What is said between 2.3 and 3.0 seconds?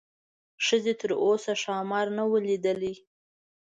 لیدلی.